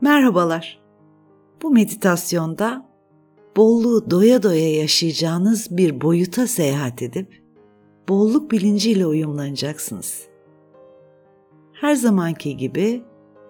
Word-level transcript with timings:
Merhabalar. 0.00 0.80
Bu 1.62 1.70
meditasyonda 1.70 2.86
bolluğu 3.56 4.10
doya 4.10 4.42
doya 4.42 4.74
yaşayacağınız 4.74 5.76
bir 5.76 6.00
boyuta 6.00 6.46
seyahat 6.46 7.02
edip 7.02 7.42
bolluk 8.08 8.50
bilinciyle 8.50 9.06
uyumlanacaksınız. 9.06 10.28
Her 11.72 11.94
zamanki 11.94 12.56
gibi 12.56 13.02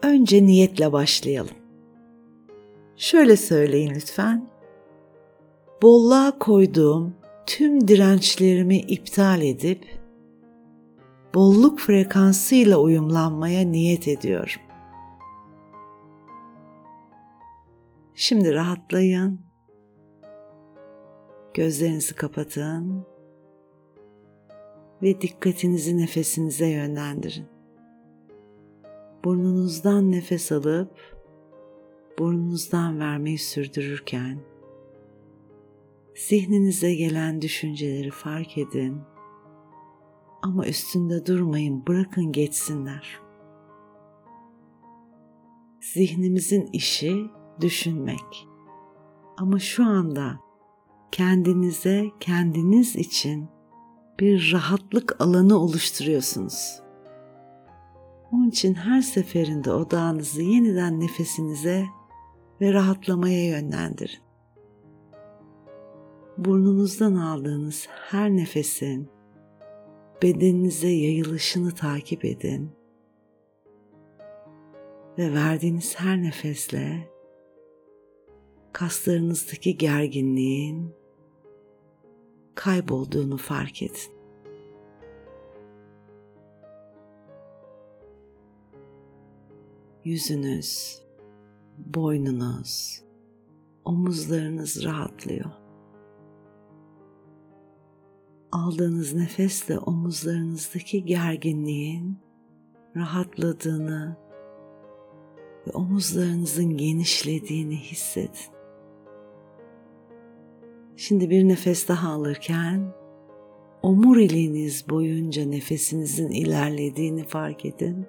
önce 0.03 0.47
niyetle 0.47 0.93
başlayalım. 0.93 1.57
Şöyle 2.97 3.37
söyleyin 3.37 3.95
lütfen. 3.95 4.49
Bolluğa 5.83 6.39
koyduğum 6.39 7.15
tüm 7.47 7.89
dirençlerimi 7.89 8.79
iptal 8.79 9.43
edip 9.43 9.85
bolluk 11.35 11.81
frekansıyla 11.81 12.79
uyumlanmaya 12.79 13.61
niyet 13.61 14.09
ediyorum. 14.09 14.66
Şimdi 18.19 18.55
rahatlayın. 18.55 19.41
Gözlerinizi 21.55 22.15
kapatın 22.15 23.07
ve 25.03 25.21
dikkatinizi 25.21 25.99
nefesinize 25.99 26.67
yönlendirin. 26.67 27.47
Burnunuzdan 29.25 30.13
nefes 30.13 30.53
alıp 30.53 31.17
burnunuzdan 32.19 33.01
vermeyi 33.01 33.39
sürdürürken 33.39 34.39
zihninize 36.15 36.95
gelen 36.95 37.43
düşünceleri 37.43 38.11
fark 38.11 38.59
edin 38.59 39.01
ama 40.43 40.67
üstünde 40.67 41.27
durmayın, 41.27 41.87
bırakın 41.87 42.33
geçsinler. 42.33 43.21
Zihnimizin 45.81 46.69
işi 46.73 47.31
düşünmek. 47.61 48.49
Ama 49.37 49.59
şu 49.59 49.85
anda 49.85 50.39
kendinize, 51.13 52.11
kendiniz 52.21 52.97
için 52.97 53.49
bir 54.21 54.53
rahatlık 54.53 55.21
alanı 55.21 55.59
oluşturuyorsunuz. 55.59 56.83
Onun 58.33 58.49
için 58.49 58.75
her 58.75 59.03
seferinde 59.03 59.73
odağınızı 59.73 60.43
yeniden 60.43 61.01
nefesinize 61.01 61.85
ve 62.61 62.73
rahatlamaya 62.73 63.47
yönlendirin. 63.47 64.21
Burnunuzdan 66.39 67.15
aldığınız 67.15 67.87
her 67.91 68.31
nefesin 68.31 69.09
bedeninize 70.23 70.89
yayılışını 70.89 71.75
takip 71.75 72.25
edin 72.25 72.71
ve 75.19 75.35
verdiğiniz 75.35 75.95
her 75.99 76.23
nefesle 76.23 77.16
kaslarınızdaki 78.77 79.79
gerginliğin 79.79 80.95
kaybolduğunu 82.55 83.37
fark 83.37 83.83
edin. 83.83 84.13
Yüzünüz, 90.05 91.03
boynunuz, 91.79 93.03
omuzlarınız 93.85 94.85
rahatlıyor. 94.85 95.51
Aldığınız 98.53 99.15
nefesle 99.15 99.79
omuzlarınızdaki 99.79 101.05
gerginliğin 101.05 102.19
rahatladığını 102.97 104.17
ve 105.67 105.71
omuzlarınızın 105.71 106.77
genişlediğini 106.77 107.77
hissedin. 107.77 108.56
Şimdi 110.97 111.31
bir 111.31 111.49
nefes 111.49 111.89
daha 111.89 112.09
alırken 112.09 112.93
omuriliğiniz 113.83 114.89
boyunca 114.89 115.45
nefesinizin 115.45 116.31
ilerlediğini 116.31 117.25
fark 117.25 117.65
edin. 117.65 118.07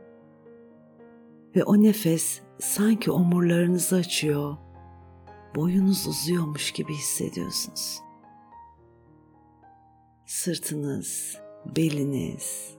Ve 1.56 1.64
o 1.64 1.84
nefes 1.84 2.42
sanki 2.60 3.12
omurlarınızı 3.12 3.96
açıyor, 3.96 4.58
boyunuz 5.56 6.08
uzuyormuş 6.08 6.72
gibi 6.72 6.94
hissediyorsunuz. 6.94 8.00
Sırtınız, 10.26 11.38
beliniz, 11.76 12.78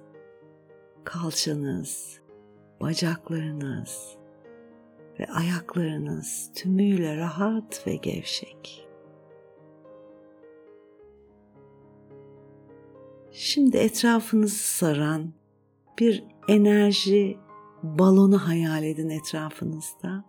kalçanız, 1.04 2.20
bacaklarınız 2.80 4.16
ve 5.20 5.26
ayaklarınız 5.26 6.50
tümüyle 6.54 7.16
rahat 7.16 7.86
ve 7.86 7.96
gevşek. 7.96 8.87
Şimdi 13.40 13.76
etrafınızı 13.76 14.58
saran 14.58 15.32
bir 15.98 16.24
enerji 16.48 17.38
balonu 17.82 18.48
hayal 18.48 18.84
edin 18.84 19.08
etrafınızda. 19.08 20.24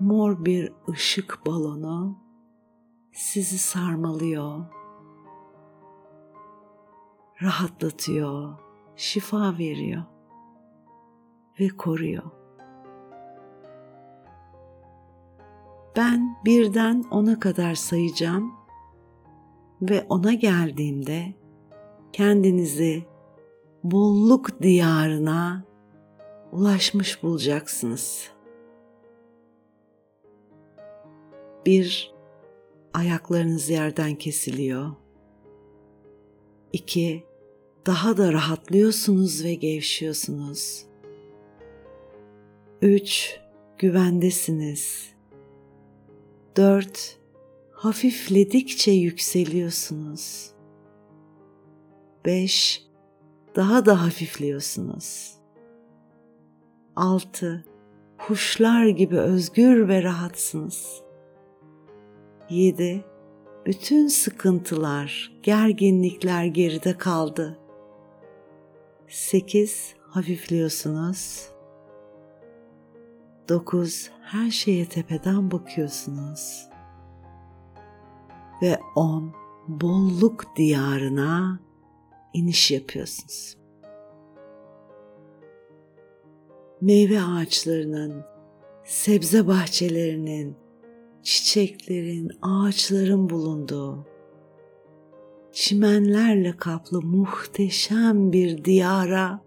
Mor 0.00 0.44
bir 0.44 0.72
ışık 0.88 1.46
balonu 1.46 2.18
sizi 3.12 3.58
sarmalıyor. 3.58 4.64
Rahatlatıyor, 7.42 8.58
şifa 8.96 9.58
veriyor 9.58 10.02
ve 11.60 11.68
koruyor. 11.68 12.30
Ben 15.96 16.36
birden 16.44 17.04
ona 17.10 17.40
kadar 17.40 17.74
sayacağım 17.74 18.52
ve 19.82 20.06
ona 20.08 20.32
geldiğimde 20.32 21.43
kendinizi 22.14 23.04
bolluk 23.84 24.62
diyarına 24.62 25.64
ulaşmış 26.52 27.22
bulacaksınız. 27.22 28.30
Bir, 31.66 32.14
ayaklarınız 32.92 33.70
yerden 33.70 34.14
kesiliyor. 34.14 34.90
İki, 36.72 37.24
daha 37.86 38.16
da 38.16 38.32
rahatlıyorsunuz 38.32 39.44
ve 39.44 39.54
gevşiyorsunuz. 39.54 40.86
Üç, 42.82 43.40
güvendesiniz. 43.78 45.08
Dört, 46.56 47.18
hafifledikçe 47.72 48.90
yükseliyorsunuz. 48.90 50.53
5 52.24 52.86
daha 53.56 53.86
da 53.86 54.02
hafifliyorsunuz. 54.02 55.38
6 56.96 57.64
kuşlar 58.26 58.86
gibi 58.86 59.18
özgür 59.18 59.88
ve 59.88 60.02
rahatsınız. 60.02 61.02
7 62.50 63.04
bütün 63.66 64.06
sıkıntılar, 64.06 65.32
gerginlikler 65.42 66.44
geride 66.44 66.98
kaldı. 66.98 67.58
8 69.08 69.94
hafifliyorsunuz. 70.08 71.48
9 73.48 74.10
her 74.22 74.50
şeye 74.50 74.86
tepeden 74.86 75.50
bakıyorsunuz. 75.50 76.68
Ve 78.62 78.78
10 78.96 79.32
bolluk 79.68 80.56
diyarına 80.56 81.63
iniş 82.34 82.70
yapıyorsunuz. 82.70 83.56
Meyve 86.80 87.22
ağaçlarının, 87.22 88.24
sebze 88.84 89.46
bahçelerinin, 89.46 90.56
çiçeklerin, 91.22 92.30
ağaçların 92.42 93.30
bulunduğu, 93.30 94.06
çimenlerle 95.52 96.56
kaplı 96.56 97.02
muhteşem 97.02 98.32
bir 98.32 98.64
diyara 98.64 99.40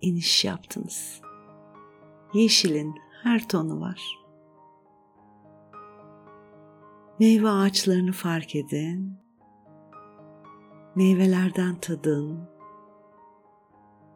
iniş 0.00 0.44
yaptınız. 0.44 1.20
Yeşilin 2.34 2.94
her 3.22 3.48
tonu 3.48 3.80
var. 3.80 4.20
Meyve 7.18 7.48
ağaçlarını 7.48 8.12
fark 8.12 8.56
edin 8.56 9.19
Meyvelerden 10.94 11.74
tadın. 11.74 12.48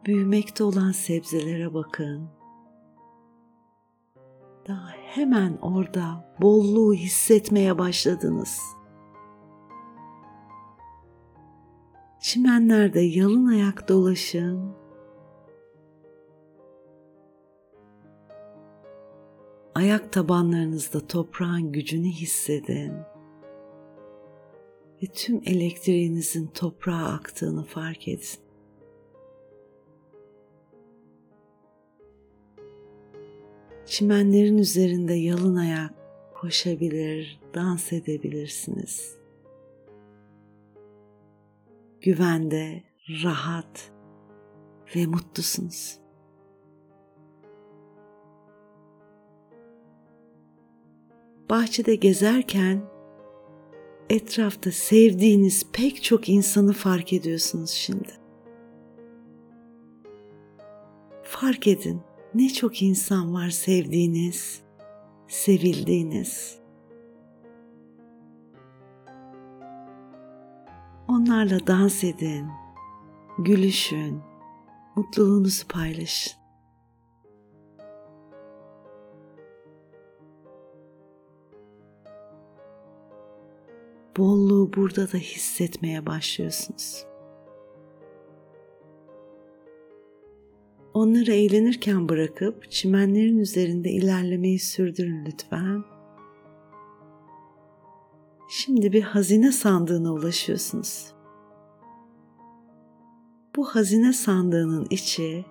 Büyümekte 0.05 0.63
olan 0.63 0.91
sebzelere 0.91 1.73
bakın. 1.73 2.29
Daha 4.67 4.89
hemen 4.89 5.57
orada 5.61 6.35
bolluğu 6.41 6.93
hissetmeye 6.93 7.77
başladınız. 7.77 8.61
Çimenlerde 12.19 13.01
yalın 13.01 13.47
ayak 13.47 13.89
dolaşın. 13.89 14.75
ayak 19.75 20.13
tabanlarınızda 20.13 21.07
toprağın 21.07 21.71
gücünü 21.71 22.07
hissedin. 22.07 22.93
Ve 25.03 25.07
tüm 25.07 25.41
elektriğinizin 25.45 26.47
toprağa 26.47 27.05
aktığını 27.05 27.63
fark 27.63 28.07
edin. 28.07 28.45
Çimenlerin 33.85 34.57
üzerinde 34.57 35.13
yalın 35.13 35.55
ayak 35.55 35.93
koşabilir, 36.33 37.39
dans 37.53 37.93
edebilirsiniz. 37.93 39.17
Güvende, 42.01 42.83
rahat 43.23 43.91
ve 44.95 45.05
mutlusunuz. 45.05 45.99
Bahçede 51.49 51.95
gezerken 51.95 52.94
etrafta 54.09 54.71
sevdiğiniz 54.71 55.71
pek 55.73 56.03
çok 56.03 56.29
insanı 56.29 56.73
fark 56.73 57.13
ediyorsunuz 57.13 57.69
şimdi. 57.69 58.11
Fark 61.23 61.67
edin 61.67 62.01
ne 62.33 62.49
çok 62.49 62.81
insan 62.81 63.33
var 63.33 63.49
sevdiğiniz, 63.49 64.61
sevildiğiniz. 65.27 66.59
Onlarla 71.07 71.67
dans 71.67 72.03
edin, 72.03 72.47
gülüşün, 73.37 74.21
mutluluğunuzu 74.95 75.67
paylaşın. 75.67 76.44
Bolluğu 84.65 84.73
burada 84.73 85.11
da 85.11 85.17
hissetmeye 85.17 86.05
başlıyorsunuz. 86.05 87.05
Onları 90.93 91.31
eğlenirken 91.31 92.09
bırakıp 92.09 92.71
çimenlerin 92.71 93.37
üzerinde 93.37 93.89
ilerlemeyi 93.89 94.59
sürdürün 94.59 95.25
lütfen. 95.25 95.83
Şimdi 98.49 98.93
bir 98.93 99.01
hazine 99.01 99.51
sandığına 99.51 100.13
ulaşıyorsunuz. 100.13 101.13
Bu 103.55 103.65
hazine 103.65 104.13
sandığının 104.13 104.87
içi 104.89 105.45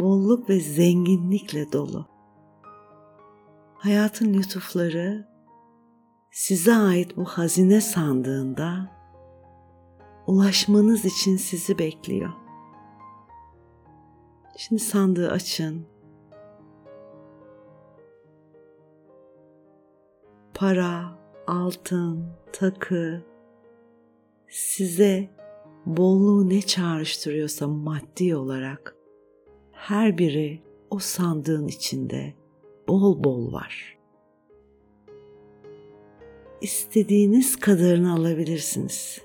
bolluk 0.00 0.50
ve 0.50 0.60
zenginlikle 0.60 1.72
dolu. 1.72 2.06
Hayatın 3.74 4.34
lütufları 4.34 5.37
size 6.38 6.74
ait 6.74 7.16
bu 7.16 7.24
hazine 7.24 7.80
sandığında 7.80 8.90
ulaşmanız 10.26 11.04
için 11.04 11.36
sizi 11.36 11.78
bekliyor. 11.78 12.32
Şimdi 14.56 14.82
sandığı 14.82 15.30
açın. 15.30 15.86
Para, 20.54 21.18
altın, 21.46 22.26
takı 22.52 23.22
size 24.48 25.30
bolluğu 25.86 26.48
ne 26.48 26.62
çağrıştırıyorsa 26.62 27.68
maddi 27.68 28.36
olarak 28.36 28.96
her 29.72 30.18
biri 30.18 30.62
o 30.90 30.98
sandığın 30.98 31.68
içinde 31.68 32.34
bol 32.88 33.24
bol 33.24 33.52
var. 33.52 33.97
İstediğiniz 36.60 37.56
kadarını 37.56 38.12
alabilirsiniz. 38.14 39.22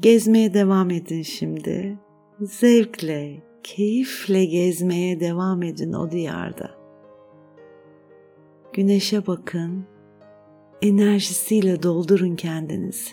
Gezmeye 0.00 0.54
devam 0.54 0.90
edin 0.90 1.22
şimdi. 1.22 1.98
Zevkle, 2.40 3.42
keyifle 3.62 4.44
gezmeye 4.44 5.20
devam 5.20 5.62
edin 5.62 5.92
o 5.92 6.10
diyarda. 6.10 6.70
Güneşe 8.72 9.26
bakın, 9.26 9.84
enerjisiyle 10.82 11.82
doldurun 11.82 12.36
kendinizi. 12.36 13.10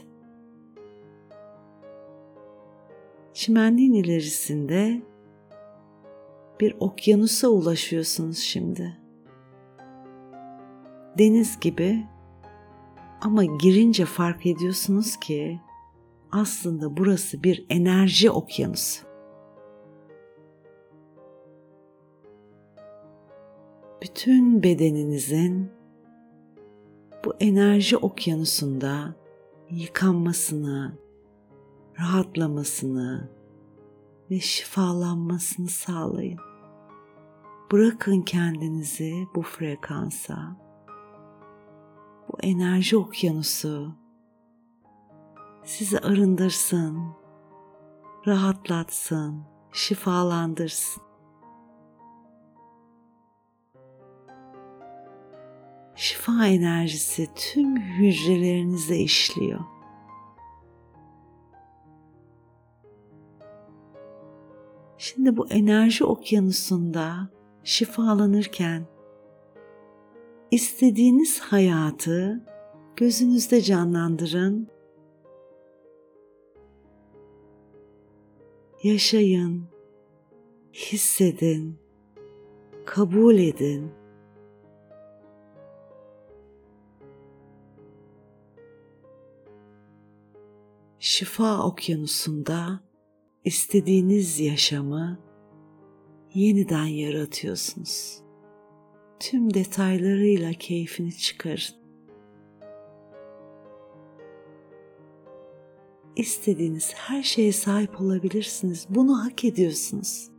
Çimenliğin 3.33 3.93
ilerisinde 3.93 5.01
bir 6.59 6.75
okyanusa 6.79 7.47
ulaşıyorsunuz 7.47 8.37
şimdi. 8.37 8.97
Deniz 11.17 11.59
gibi 11.59 12.05
ama 13.21 13.45
girince 13.45 14.05
fark 14.05 14.45
ediyorsunuz 14.45 15.17
ki 15.17 15.59
aslında 16.31 16.97
burası 16.97 17.43
bir 17.43 17.65
enerji 17.69 18.31
okyanusu. 18.31 19.07
Bütün 24.01 24.63
bedeninizin 24.63 25.71
bu 27.25 27.33
enerji 27.39 27.97
okyanusunda 27.97 29.15
yıkanmasını, 29.69 30.97
rahatlamasını 31.99 33.29
ve 34.31 34.39
şifalanmasını 34.39 35.67
sağlayın. 35.67 36.46
Bırakın 37.71 38.21
kendinizi 38.21 39.27
bu 39.35 39.41
frekansa. 39.41 40.57
Bu 42.27 42.37
enerji 42.41 42.97
okyanusu 42.97 43.95
sizi 45.63 45.99
arındırsın, 45.99 47.15
rahatlatsın, 48.27 49.43
şifalandırsın. 49.71 51.03
Şifa 55.95 56.47
enerjisi 56.47 57.27
tüm 57.35 57.77
hücrelerinize 57.77 58.97
işliyor. 58.97 59.59
Şimdi 64.97 65.37
bu 65.37 65.47
enerji 65.47 66.05
okyanusunda 66.05 67.36
şifalanırken 67.67 68.85
istediğiniz 70.51 71.39
hayatı 71.39 72.45
gözünüzde 72.95 73.61
canlandırın 73.61 74.67
yaşayın, 78.83 79.67
hissedin, 80.73 81.79
kabul 82.85 83.37
edin. 83.37 83.91
Şifa 90.99 91.63
okyanusunda 91.63 92.83
istediğiniz 93.45 94.39
yaşamı 94.39 95.26
yeniden 96.37 96.85
yaratıyorsunuz. 96.85 98.21
Tüm 99.19 99.53
detaylarıyla 99.53 100.53
keyfini 100.53 101.17
çıkarın. 101.17 101.87
istediğiniz 106.17 106.93
her 106.95 107.23
şeye 107.23 107.51
sahip 107.51 108.01
olabilirsiniz. 108.01 108.85
Bunu 108.89 109.25
hak 109.25 109.45
ediyorsunuz. 109.45 110.29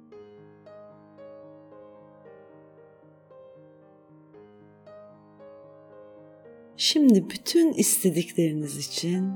Şimdi 6.77 7.31
bütün 7.31 7.73
istedikleriniz 7.73 8.77
için 8.77 9.33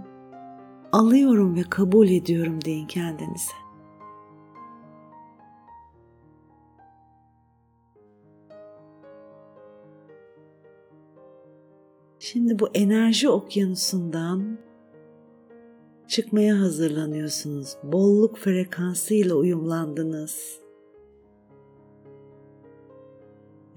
alıyorum 0.93 1.57
ve 1.57 1.63
kabul 1.63 2.09
ediyorum 2.09 2.65
deyin 2.65 2.87
kendinize. 2.87 3.62
Şimdi 12.25 12.59
bu 12.59 12.69
enerji 12.75 13.29
okyanusundan 13.29 14.59
çıkmaya 16.09 16.61
hazırlanıyorsunuz. 16.61 17.77
Bolluk 17.83 18.39
frekansıyla 18.39 19.35
uyumlandınız. 19.35 20.61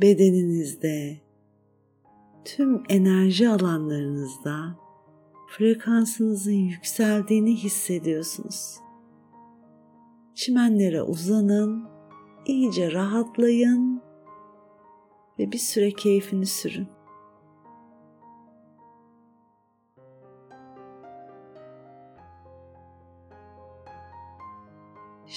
Bedeninizde, 0.01 1.17
tüm 2.45 2.83
enerji 2.89 3.49
alanlarınızda 3.49 4.79
frekansınızın 5.47 6.51
yükseldiğini 6.51 7.55
hissediyorsunuz. 7.55 8.77
Çimenlere 10.35 11.01
uzanın, 11.01 11.87
iyice 12.45 12.91
rahatlayın 12.91 14.01
ve 15.39 15.51
bir 15.51 15.57
süre 15.57 15.91
keyfini 15.91 16.45
sürün. 16.45 16.94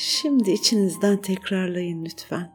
Şimdi 0.00 0.50
içinizden 0.50 1.16
tekrarlayın 1.16 2.04
lütfen. 2.04 2.52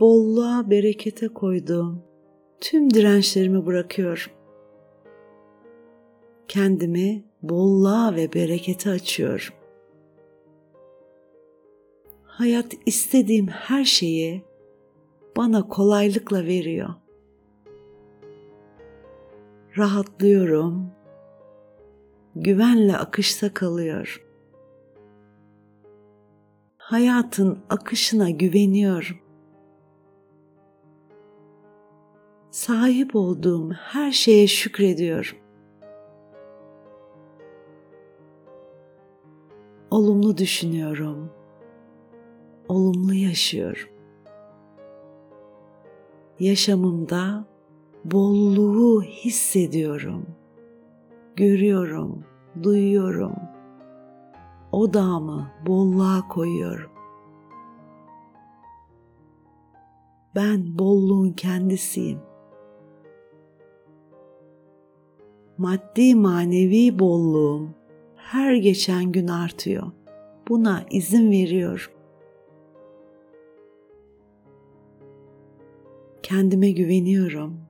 Bolluğa, 0.00 0.70
berekete 0.70 1.28
koyduğum 1.28 2.02
tüm 2.60 2.94
dirençlerimi 2.94 3.66
bırakıyorum. 3.66 4.32
Kendimi 6.48 7.24
bolluğa 7.42 8.16
ve 8.16 8.32
berekete 8.32 8.90
açıyorum. 8.90 9.54
Hayat 12.24 12.74
istediğim 12.86 13.46
her 13.46 13.84
şeyi 13.84 14.44
bana 15.36 15.68
kolaylıkla 15.68 16.44
veriyor. 16.44 16.88
Rahatlıyorum. 19.78 20.90
Güvenle 22.36 22.96
akışta 22.96 23.54
kalıyor. 23.54 24.31
Hayatın 26.82 27.58
akışına 27.70 28.30
güveniyorum. 28.30 29.16
Sahip 32.50 33.16
olduğum 33.16 33.72
her 33.72 34.12
şeye 34.12 34.46
şükrediyorum. 34.46 35.38
Olumlu 39.90 40.36
düşünüyorum. 40.36 41.30
Olumlu 42.68 43.14
yaşıyorum 43.14 43.92
yaşamımda 46.42 47.44
bolluğu 48.04 49.02
hissediyorum. 49.02 50.26
Görüyorum, 51.36 52.24
duyuyorum. 52.62 53.34
Odağımı 54.72 55.50
bolluğa 55.66 56.28
koyuyorum. 56.28 56.90
Ben 60.34 60.78
bolluğun 60.78 61.32
kendisiyim. 61.32 62.18
Maddi 65.58 66.14
manevi 66.14 66.98
bolluğum 66.98 67.74
her 68.16 68.54
geçen 68.54 69.12
gün 69.12 69.28
artıyor. 69.28 69.92
Buna 70.48 70.84
izin 70.90 71.30
veriyorum. 71.30 71.92
Kendime 76.22 76.70
güveniyorum. 76.70 77.60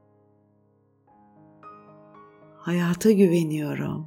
Hayata 2.57 3.11
güveniyorum. 3.11 4.07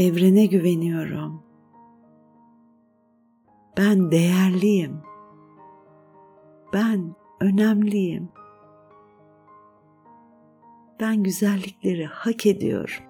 Evrene 0.00 0.46
güveniyorum. 0.46 1.42
Ben 3.76 4.10
değerliyim. 4.10 5.02
Ben 6.72 7.14
önemliyim. 7.40 8.28
Ben 11.00 11.22
güzellikleri 11.22 12.06
hak 12.06 12.46
ediyorum. 12.46 13.04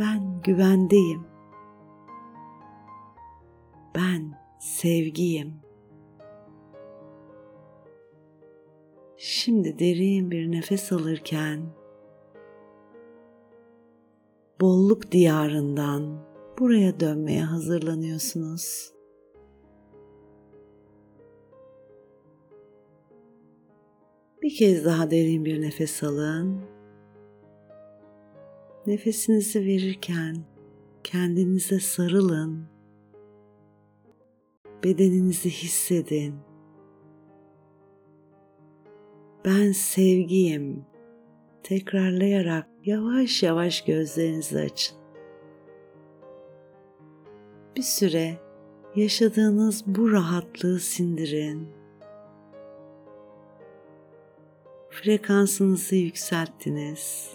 Ben 0.00 0.42
güvendeyim. 0.44 1.26
Ben 3.94 4.38
sevgiyim. 4.58 5.54
Şimdi 9.16 9.78
derin 9.78 10.30
bir 10.30 10.52
nefes 10.52 10.92
alırken 10.92 11.60
bolluk 14.60 15.12
diyarından 15.12 16.26
buraya 16.58 17.00
dönmeye 17.00 17.42
hazırlanıyorsunuz. 17.42 18.92
Bir 24.42 24.56
kez 24.56 24.84
daha 24.84 25.10
derin 25.10 25.44
bir 25.44 25.62
nefes 25.62 26.02
alın. 26.02 26.60
Nefesinizi 28.86 29.64
verirken 29.64 30.36
kendinize 31.04 31.80
sarılın. 31.80 32.66
Bedeninizi 34.84 35.50
hissedin. 35.50 36.34
Ben 39.44 39.72
sevgiyim. 39.72 40.84
Tekrarlayarak 41.62 42.75
yavaş 42.86 43.42
yavaş 43.42 43.84
gözlerinizi 43.84 44.58
açın. 44.58 44.98
Bir 47.76 47.82
süre 47.82 48.38
yaşadığınız 48.96 49.84
bu 49.86 50.12
rahatlığı 50.12 50.80
sindirin. 50.80 51.68
Frekansınızı 54.90 55.96
yükselttiniz. 55.96 57.30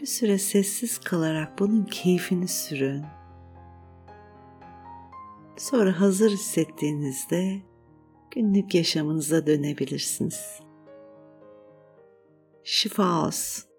Bir 0.00 0.06
süre 0.06 0.38
sessiz 0.38 0.98
kalarak 0.98 1.58
bunun 1.58 1.84
keyfini 1.84 2.48
sürün. 2.48 3.04
Sonra 5.56 6.00
hazır 6.00 6.30
hissettiğinizde 6.30 7.62
günlük 8.30 8.74
yaşamınıza 8.74 9.46
dönebilirsiniz. 9.46 10.60
Şifa 12.64 13.26
olsun. 13.26 13.69